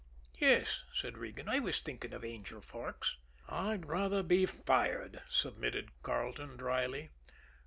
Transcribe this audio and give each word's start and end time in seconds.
"Yes," 0.39 0.81
said 0.95 1.15
Regan. 1.19 1.47
"I 1.47 1.59
was 1.59 1.79
thinking 1.79 2.11
of 2.11 2.25
Angel 2.25 2.59
Forks." 2.59 3.17
"I'd 3.47 3.85
rather 3.85 4.23
be 4.23 4.47
fired," 4.47 5.21
submitted 5.29 5.91
Carleton 6.01 6.57
dryly. 6.57 7.11